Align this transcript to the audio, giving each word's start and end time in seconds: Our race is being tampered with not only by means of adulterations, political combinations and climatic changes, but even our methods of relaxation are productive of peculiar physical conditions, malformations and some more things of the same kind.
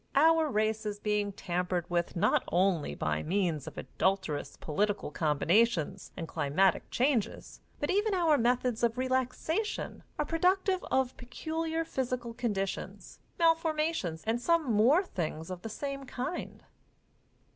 Our 0.15 0.49
race 0.49 0.87
is 0.87 0.97
being 0.99 1.31
tampered 1.31 1.87
with 1.87 2.15
not 2.15 2.43
only 2.51 2.95
by 2.95 3.21
means 3.21 3.67
of 3.67 3.77
adulterations, 3.77 4.57
political 4.57 5.11
combinations 5.11 6.11
and 6.17 6.27
climatic 6.27 6.89
changes, 6.89 7.61
but 7.79 7.91
even 7.91 8.15
our 8.15 8.35
methods 8.35 8.81
of 8.81 8.97
relaxation 8.97 10.01
are 10.17 10.25
productive 10.25 10.83
of 10.89 11.15
peculiar 11.17 11.85
physical 11.85 12.33
conditions, 12.33 13.19
malformations 13.37 14.23
and 14.25 14.41
some 14.41 14.73
more 14.73 15.03
things 15.03 15.51
of 15.51 15.61
the 15.61 15.69
same 15.69 16.05
kind. 16.07 16.63